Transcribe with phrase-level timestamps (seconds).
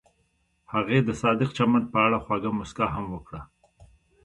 [0.73, 3.41] هغې د صادق چمن په اړه خوږه موسکا هم وکړه.